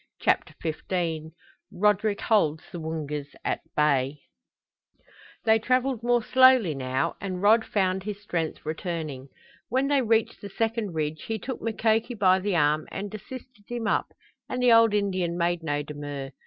CHAPTER 0.19 0.55
XV 0.67 1.33
RODERICK 1.71 2.21
HOLDS 2.21 2.63
THE 2.71 2.79
WOONGAS 2.79 3.35
AT 3.45 3.61
BAY 3.75 4.23
They 5.45 5.59
traveled 5.59 6.01
more 6.01 6.23
slowly 6.23 6.73
now 6.73 7.15
and 7.21 7.39
Rod 7.43 7.63
found 7.63 8.01
his 8.01 8.19
strength 8.19 8.65
returning. 8.65 9.29
When 9.69 9.89
they 9.89 10.01
reached 10.01 10.41
the 10.41 10.49
second 10.49 10.93
ridge 10.95 11.25
he 11.27 11.37
took 11.37 11.61
Mukoki 11.61 12.15
by 12.15 12.39
the 12.39 12.55
arm 12.55 12.87
and 12.89 13.13
assisted 13.13 13.65
him 13.69 13.85
up, 13.85 14.07
and 14.49 14.59
the 14.59 14.73
old 14.73 14.95
Indian 14.95 15.37
made 15.37 15.61
no 15.61 15.83
demur. 15.83 16.31